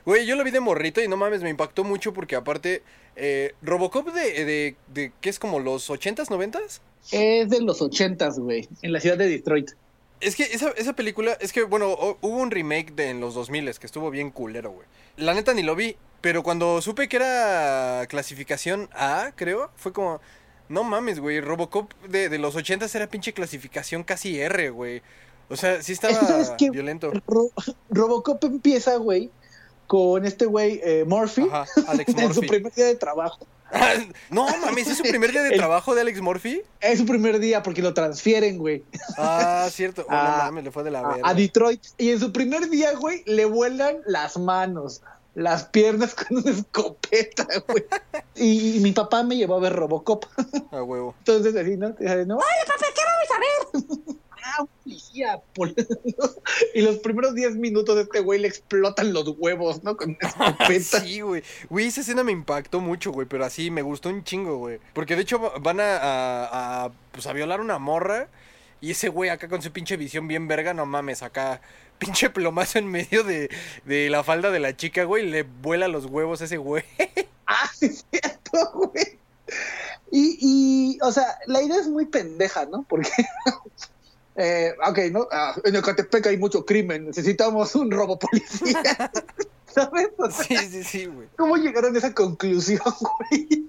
[0.04, 2.82] Güey, yo lo vi de morrito y no mames, me impactó mucho porque aparte,
[3.14, 6.80] eh, Robocop de, de, de, ¿qué es como los 80s, 90s?
[7.12, 9.72] Es de los ochentas, güey, en la ciudad de Detroit.
[10.20, 13.78] Es que esa, esa película, es que bueno, hubo un remake de en los 2000
[13.78, 14.86] que estuvo bien culero, güey.
[15.16, 20.20] La neta ni lo vi, pero cuando supe que era clasificación A, creo, fue como,
[20.68, 21.40] No mames, güey.
[21.40, 25.02] Robocop de, de los 80 era pinche clasificación casi R, güey.
[25.48, 26.18] O sea, sí estaba
[26.72, 27.10] violento.
[27.26, 27.50] Ro-
[27.88, 29.30] Robocop empieza, güey,
[29.86, 32.48] con este güey eh, Murphy Ajá, Alex en su Murphy.
[32.48, 33.46] primer día de trabajo.
[34.30, 36.62] no mames, ¿es su primer día de El- trabajo de Alex Murphy?
[36.80, 38.82] Es su primer día porque lo transfieren, güey,
[39.16, 40.04] Ah, cierto.
[40.08, 41.28] Oh, no Ah, mames, le fue de la a, verga.
[41.28, 41.82] a Detroit.
[41.98, 45.02] Y en su primer día, güey, le vuelan las manos,
[45.34, 47.84] las piernas con una escopeta, güey.
[48.34, 50.24] Y, y mi papá me llevó a ver Robocop.
[50.72, 51.14] A huevo.
[51.18, 51.88] Entonces, así, ¿no?
[52.00, 52.36] Y ¿no?
[52.36, 54.16] ¡Oye, papá, ¿qué vamos a ver?
[54.56, 55.40] Ah, un policía.
[55.54, 55.74] pol-
[56.74, 59.96] y los primeros 10 minutos de este güey le explotan los huevos, ¿no?
[59.96, 61.00] Con una escopeta.
[61.00, 61.42] Sí, güey.
[61.68, 63.26] Güey, esa escena me impactó mucho, güey.
[63.28, 64.78] Pero así, me gustó un chingo, güey.
[64.94, 68.28] Porque de hecho va- van a, a, a, pues, a violar una morra.
[68.80, 71.60] Y ese güey acá con su pinche visión bien verga, no mames, acá.
[71.98, 73.50] Pinche plomazo en medio de,
[73.84, 75.26] de la falda de la chica, güey.
[75.28, 76.84] Le vuela los huevos a ese güey.
[77.44, 79.18] Ah, sí, es cierto, güey.
[80.12, 82.84] Y, y, o sea, la idea es muy pendeja, ¿no?
[82.88, 83.10] Porque,
[84.38, 85.28] eh, ok, ¿no?
[85.32, 89.10] Ah, en Ecatepec hay mucho crimen, necesitamos un robo policía.
[89.66, 90.08] ¿Sabes?
[90.16, 91.28] O sea, Sí, sí, sí, güey.
[91.36, 93.66] ¿Cómo llegaron a esa conclusión, güey?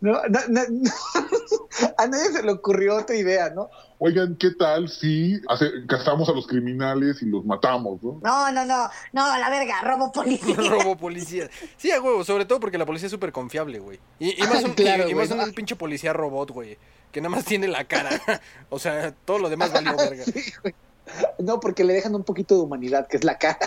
[0.00, 0.66] No, na- na-
[1.98, 3.70] a nadie se le ocurrió otra idea, ¿no?
[3.98, 8.18] Oigan, ¿qué tal si hace- cazamos a los criminales y los matamos, no?
[8.22, 10.56] No, no, no, no, a la verga, robo policía.
[10.68, 11.48] Robo policía.
[11.76, 14.00] Sí, a huevo, sobre todo porque la policía es súper confiable, güey.
[14.18, 16.78] Y, y más un, Claro, y- más un pinche policía robot, güey.
[17.12, 18.10] Que nada más tiene la cara.
[18.70, 20.24] O sea, todo lo demás valió verga.
[20.24, 20.74] Sí, güey.
[21.38, 23.58] No, porque le dejan un poquito de humanidad, que es la cara.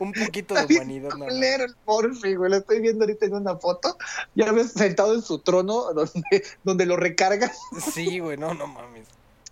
[0.00, 2.50] Un poquito de humanidad, nada culero el Morphy, güey.
[2.50, 3.96] Lo estoy viendo ahorita en una foto.
[4.34, 7.52] Ya ves sentado en su trono donde, donde lo recarga.
[7.92, 9.06] Sí, güey, no, no mames.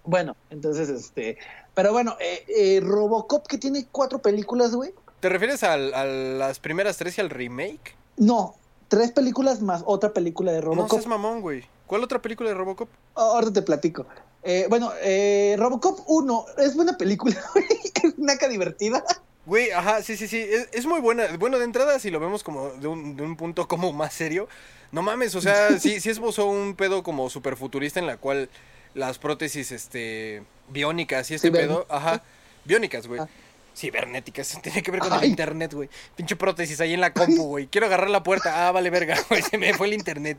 [0.04, 1.38] Bueno, entonces, este.
[1.74, 4.92] Pero bueno, eh, eh, Robocop, que tiene cuatro películas, güey.
[5.20, 7.96] ¿Te refieres al- a, las primeras tres y al remake?
[8.18, 8.54] No,
[8.88, 10.90] tres películas más otra película de No Robocop.
[10.90, 11.64] seas mamón, güey.
[11.86, 12.88] ¿Cuál otra película de Robocop?
[13.14, 14.06] Ahora te platico.
[14.42, 17.64] Eh, bueno, eh, Robocop 1 es buena película, güey.
[18.02, 19.02] Es una divertida.
[19.46, 20.40] Güey, ajá, sí, sí, sí.
[20.40, 21.26] Es, es muy buena.
[21.38, 24.48] Bueno, de entrada, si lo vemos como de un, de un punto como más serio.
[24.90, 28.48] No mames, o sea, sí, sí esbozó un pedo como super futurista en la cual
[28.94, 32.22] las prótesis, este, biónicas y este Ciber- pedo, ajá,
[32.64, 33.20] biónicas, güey.
[33.20, 33.28] Ah.
[33.76, 35.88] Cibernéticas, tiene que ver con el internet, güey.
[36.16, 37.66] Pinche prótesis ahí en la compu, güey.
[37.66, 38.66] Quiero agarrar la puerta.
[38.68, 39.42] Ah, vale, verga, güey.
[39.42, 40.38] Se me fue el internet.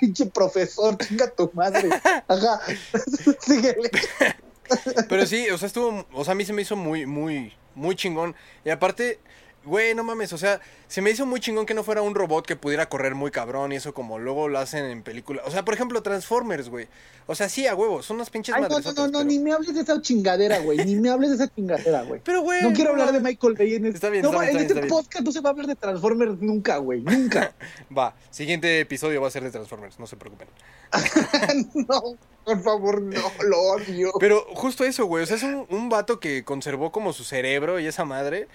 [0.00, 1.88] Pinche profesor, chinga tu madre.
[2.28, 2.60] Ajá.
[3.40, 3.90] Síguele.
[5.08, 7.94] Pero sí, o sea, estuvo, o sea, a mí se me hizo muy, muy, muy
[7.96, 8.34] chingón.
[8.64, 9.18] Y aparte,
[9.64, 12.46] güey, no mames, o sea, se me hizo muy chingón que no fuera un robot
[12.46, 15.44] que pudiera correr muy cabrón y eso como luego lo hacen en películas.
[15.46, 16.88] O sea, por ejemplo, Transformers, güey.
[17.26, 19.38] O sea, sí, a huevo, son unas pinches Ay, no, no, no, no, pero- ni
[19.38, 20.78] me hables de esa chingadera, güey.
[20.78, 22.22] Ni me hables de esa chingadera, güey.
[22.24, 22.62] Pero, güey.
[22.62, 23.20] No quiero hablar de.
[23.20, 25.04] Michael Bay en este, Está bien, no, está bien, en está este bien, está bien.
[25.04, 27.02] podcast no se va a hablar de Transformers nunca, güey.
[27.02, 27.52] Nunca.
[27.96, 30.48] Va, siguiente episodio va a ser de Transformers, no se preocupen.
[31.74, 32.16] no,
[32.48, 34.10] por favor, no, lo odio.
[34.18, 35.24] Pero justo eso, güey.
[35.24, 38.48] O sea, es un, un vato que conservó como su cerebro y esa madre.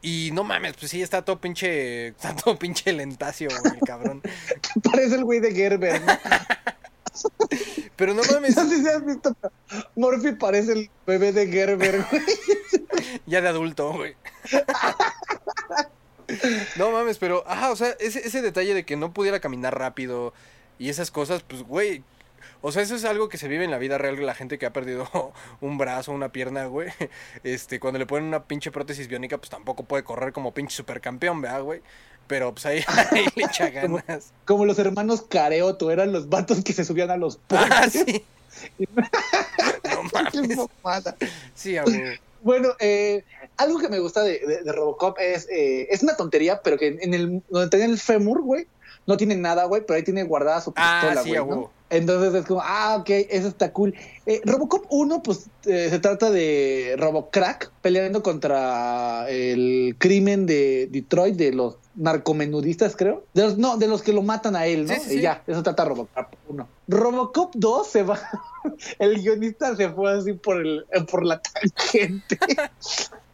[0.00, 2.08] Y no mames, pues sí, está todo pinche.
[2.08, 4.22] Está todo pinche lentacio, güey, el cabrón.
[4.82, 6.12] Parece el güey de Gerber, ¿no?
[7.96, 9.36] Pero no mames, No sé si has visto.
[9.96, 12.22] Morphy parece el bebé de Gerber, güey.
[13.26, 14.14] ya de adulto, güey.
[16.76, 20.32] No mames, pero, ajá, o sea, ese, ese detalle de que no pudiera caminar rápido
[20.78, 22.04] y esas cosas, pues, güey.
[22.60, 24.66] O sea, eso es algo que se vive en la vida real, la gente que
[24.66, 25.08] ha perdido
[25.60, 26.88] un brazo, una pierna, güey.
[27.44, 31.40] Este, cuando le ponen una pinche prótesis biónica, pues tampoco puede correr como pinche supercampeón,
[31.40, 31.82] ¿verdad, güey?
[32.26, 34.32] Pero pues ahí, ahí le echa ganas.
[34.44, 37.92] Como los hermanos Careoto, eran los vatos que se subían a los Ah, puentes.
[38.06, 38.24] sí.
[39.84, 40.58] No mames.
[41.54, 42.10] Sí, a huevo.
[42.42, 43.24] Bueno, eh,
[43.56, 46.98] algo que me gusta de, de- de Robocop es, eh, es una tontería, pero que
[47.00, 48.66] en el, donde tenía el fémur, güey,
[49.06, 51.66] no tiene nada, güey, pero ahí tiene guardada su Ah, pistola, güey.
[51.90, 53.94] Entonces es como, ah, ok, eso está cool.
[54.26, 61.36] Eh, Robocop 1, pues eh, se trata de Robocrack peleando contra el crimen de Detroit,
[61.36, 63.24] de los narcomenudistas, creo.
[63.32, 64.94] De los, no, de los que lo matan a él, ¿no?
[64.94, 66.68] Sí, sí, y ya, eso trata Robocop 1.
[66.88, 68.20] Robocop 2 se va.
[68.98, 72.38] el guionista se fue así por, el, por la tangente.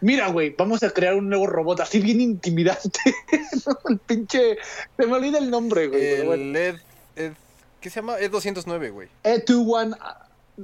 [0.00, 2.98] Mira, güey, vamos a crear un nuevo robot así bien intimidante.
[3.88, 4.56] el pinche.
[4.96, 6.00] Se me olvida el nombre, güey.
[6.00, 6.42] pero bueno.
[6.42, 6.76] El Ed,
[7.16, 7.32] Ed-
[7.80, 8.18] ¿Qué se llama?
[8.18, 9.08] Ed 209, güey.
[9.24, 9.96] E21.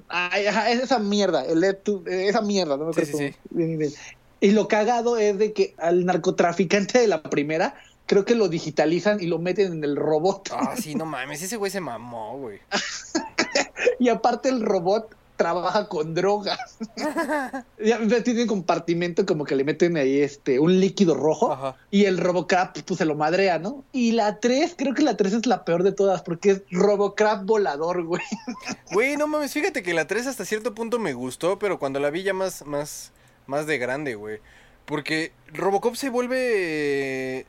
[0.08, 3.36] ay, ajá, es esa mierda, el E2, esa mierda, no me Sí, acuerdo sí, sí.
[3.50, 3.92] bien.
[4.40, 9.18] Y lo cagado es de que al narcotraficante de la primera, creo que lo digitalizan
[9.22, 10.50] y lo meten en el robot.
[10.52, 12.58] Ah, sí, no mames, ese güey se mamó, güey.
[13.98, 16.78] Y aparte el robot trabaja con drogas.
[17.78, 21.76] ya tiene un compartimento como que le meten ahí este un líquido rojo Ajá.
[21.90, 23.84] y el Robocrab pues se lo madrea, ¿no?
[23.92, 27.44] Y la 3, creo que la 3 es la peor de todas porque es Robocrab
[27.44, 28.22] volador, güey.
[28.92, 32.10] Güey, no mames, fíjate que la 3 hasta cierto punto me gustó, pero cuando la
[32.10, 33.12] vi ya más, más,
[33.46, 34.40] más de grande, güey.
[34.84, 37.46] Porque Robocop se vuelve...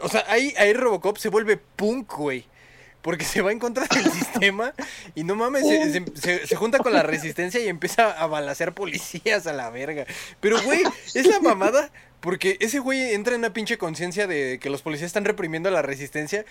[0.00, 2.46] O sea, ahí, ahí Robocop se vuelve punk, güey.
[3.06, 4.74] Porque se va en contra del sistema
[5.14, 8.74] y no mames, se, se- se- se junta con la resistencia y empieza a balacear
[8.74, 10.04] policías a la verga.
[10.40, 10.82] Pero, güey,
[11.14, 11.90] es la mamada
[12.20, 15.72] porque ese güey entra en una pinche conciencia de que los policías están reprimiendo a
[15.72, 16.44] la resistencia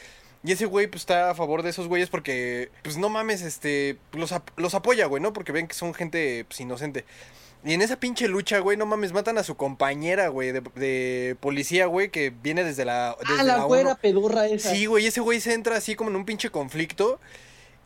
[0.46, 3.98] y ese güey pues está a favor de esos güeyes porque, pues no mames, este,
[4.14, 5.34] los, los apoya, güey, ¿no?
[5.34, 7.04] Porque ven que son gente pues, inocente.
[7.66, 11.36] Y en esa pinche lucha, güey, no mames, matan a su compañera, güey, de, de
[11.40, 13.18] policía, güey, que viene desde la...
[13.20, 14.70] Desde ah, la güera pedorra esa.
[14.70, 17.20] Sí, güey, ese güey se entra así como en un pinche conflicto.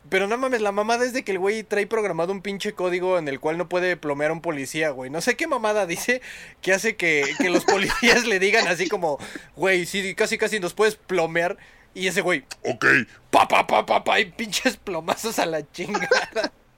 [0.09, 3.17] Pero no mames, la mamada es de que el güey trae programado un pinche código
[3.17, 5.09] en el cual no puede plomear a un policía, güey.
[5.09, 6.21] No sé qué mamada dice
[6.61, 9.17] que hace que, que los policías le digan así como,
[9.55, 11.57] güey, sí, casi casi nos puedes plomear.
[11.93, 12.85] Y ese güey, Ok,
[13.29, 16.51] pa, pa, pa, pa, pa, y pinches plomazos a la chingada.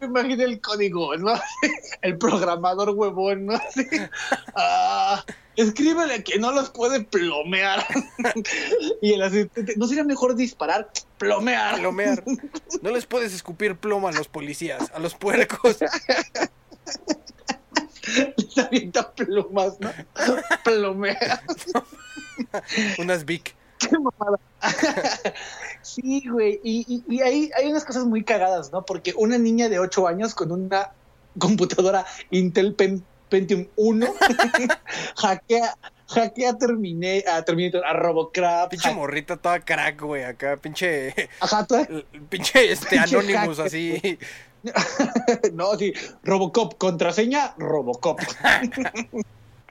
[0.00, 1.34] Me imagino el código, ¿no?
[2.02, 3.54] El programador huevón, ¿no?
[3.54, 3.86] Así,
[4.54, 5.24] ah,
[5.56, 7.84] escríbele que no los puede plomear.
[9.02, 10.90] Y el asistente, ¿no sería mejor disparar?
[11.18, 11.78] Plomear.
[11.78, 12.22] Plomear.
[12.82, 15.78] No les puedes escupir plomo a los policías, a los puercos.
[18.36, 19.92] Les avienta plumas, ¿no?
[20.64, 21.42] Plomea.
[22.98, 23.54] Unas Vic.
[23.80, 24.38] Qué mamada.
[25.82, 26.60] Sí, güey.
[26.62, 28.84] Y, y, y ahí hay unas cosas muy cagadas, ¿no?
[28.84, 30.90] Porque una niña de 8 años con una
[31.38, 34.06] computadora Intel Pen- Pentium 1
[35.16, 38.68] hackea, hackea a, Termine- a Terminator, a Robocrap.
[38.70, 41.14] Pinche morrita toda crack, güey, acá, pinche...
[41.40, 41.88] Ajá, toda-
[42.28, 44.18] Pinche este Pinche Anonymous hacker, así.
[45.54, 48.20] no, sí, Robocop, contraseña, Robocop.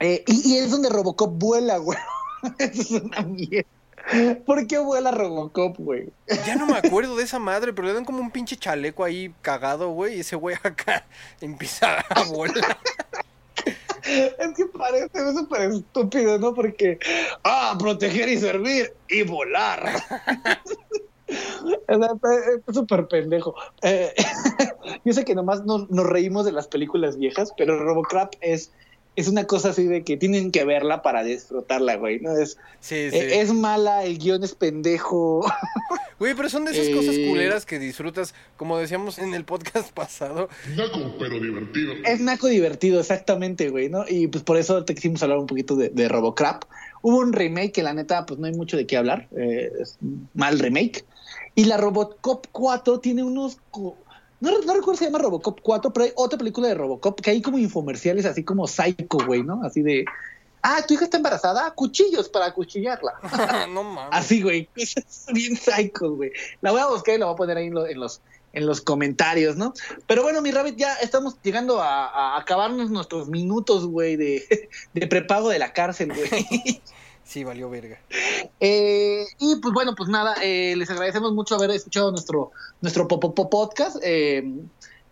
[0.00, 1.98] Eh, y, y es donde Robocop vuela, güey.
[2.58, 3.68] Eso es una mierda.
[4.46, 6.10] ¿Por qué vuela Robocop, güey?
[6.46, 9.32] Ya no me acuerdo de esa madre, pero le dan como un pinche chaleco ahí
[9.42, 11.06] cagado, güey, y ese güey acá
[11.40, 12.78] empieza a volar.
[14.02, 16.54] Es que parece súper estúpido, ¿no?
[16.54, 16.98] Porque,
[17.44, 20.02] ah, proteger y servir y volar.
[21.86, 23.54] Es súper pendejo.
[23.82, 24.12] Eh,
[25.04, 28.72] yo sé que nomás nos, nos reímos de las películas viejas, pero Robocrap es,
[29.16, 32.36] es una cosa así de que tienen que verla para disfrutarla, güey, ¿no?
[32.36, 33.16] Es, Sí, sí.
[33.16, 35.44] eh, es mala, el guion es pendejo.
[36.20, 37.26] Güey, pero son de esas cosas Eh.
[37.30, 40.50] culeras que disfrutas, como decíamos en el podcast pasado.
[40.76, 41.94] naco, pero divertido.
[42.04, 44.04] Es naco divertido, exactamente, güey, ¿no?
[44.06, 46.64] Y pues por eso te quisimos hablar un poquito de, de Robocrap.
[47.00, 49.28] Hubo un remake que la neta, pues no hay mucho de qué hablar.
[49.34, 51.06] eh, es un mal remake.
[51.54, 53.56] Y la Robocop 4 tiene unos...
[54.40, 57.30] No, no recuerdo si se llama Robocop 4, pero hay otra película de Robocop que
[57.30, 59.62] hay como infomerciales así como Psycho, güey, ¿no?
[59.64, 60.04] Así de...
[60.62, 63.12] Ah, tu hija está embarazada, cuchillos para acuchillarla.
[63.72, 64.10] no mames.
[64.12, 64.68] Así, güey.
[65.32, 66.32] Bien psycho, güey.
[66.60, 68.20] La voy a buscar y la voy a poner ahí en, lo- en los
[68.52, 69.72] en los comentarios, ¿no?
[70.08, 75.06] Pero bueno, mi Rabbit, ya estamos llegando a, a acabarnos nuestros minutos, güey, de, de
[75.06, 76.82] prepago de la cárcel, güey.
[77.30, 77.96] Sí, valió verga.
[78.58, 83.48] Eh, y pues bueno, pues nada, eh, les agradecemos mucho haber escuchado nuestro, nuestro Popopo
[83.48, 83.98] podcast.
[84.02, 84.42] Eh,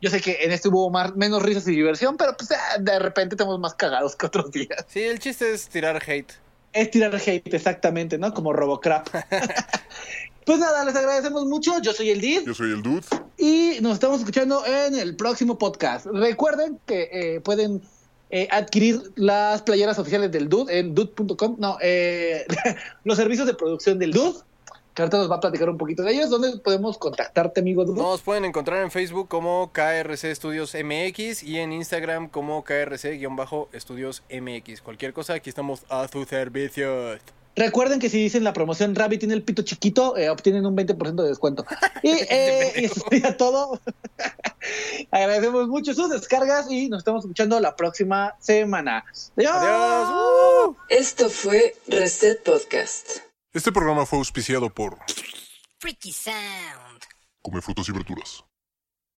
[0.01, 2.99] yo sé que en este hubo más, menos risas y diversión, pero pues ah, de
[2.99, 4.85] repente estamos más cagados que otros días.
[4.89, 6.33] Sí, el chiste es tirar hate.
[6.73, 8.35] Es tirar hate, exactamente, ¿no?
[8.35, 9.07] Como Robocrap.
[10.45, 11.81] pues nada, les agradecemos mucho.
[11.81, 12.47] Yo soy el Did.
[12.47, 13.07] Yo soy el Dude.
[13.37, 16.07] Y nos estamos escuchando en el próximo podcast.
[16.07, 17.81] Recuerden que eh, pueden
[18.31, 21.57] eh, adquirir las playeras oficiales del Dude en dude.com.
[21.59, 22.47] No, eh,
[23.05, 24.39] los servicios de producción del Dude.
[24.95, 26.29] Que ahorita nos va a platicar un poquito de ellos.
[26.29, 28.03] ¿Dónde podemos contactarte, amigo Dude?
[28.03, 34.83] Nos pueden encontrar en Facebook como KRC Estudios MX y en Instagram como KRC-Estudios MX.
[34.83, 37.17] Cualquier cosa, aquí estamos a su servicio.
[37.59, 41.23] Recuerden que si dicen la promoción Rabbit tiene el pito chiquito, eh, obtienen un 20%
[41.23, 41.67] de descuento.
[42.03, 43.81] Y, eh, y eso sería todo.
[45.11, 49.05] Agradecemos mucho sus descargas y nos estamos escuchando la próxima semana.
[49.37, 49.57] Adiós.
[49.57, 50.09] Adiós.
[50.69, 50.77] ¡Uh!
[50.89, 53.19] Esto fue Reset Podcast.
[53.53, 54.99] Este programa fue auspiciado por
[55.81, 57.03] Freaky Sound.
[57.43, 58.45] Come Frutas y Verduras.